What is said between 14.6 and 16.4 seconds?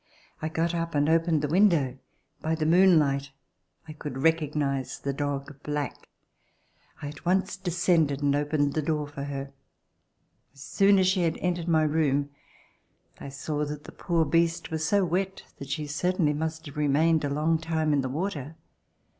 was so wet I ARRIVAL IN AMERICA that she certainly